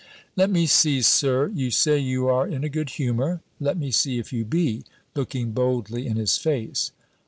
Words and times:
"Let 0.35 0.49
me 0.49 0.65
see, 0.65 1.03
Sir, 1.03 1.51
you 1.53 1.69
say 1.69 1.99
you 1.99 2.27
are 2.27 2.47
in 2.47 2.63
a 2.63 2.69
good 2.69 2.89
humour! 2.89 3.41
Let 3.59 3.77
me 3.77 3.91
see 3.91 4.17
if 4.17 4.33
you 4.33 4.43
be;" 4.45 4.83
looking 5.15 5.51
boldly 5.51 6.07
in 6.07 6.17
his 6.17 6.39
face. 6.39 6.91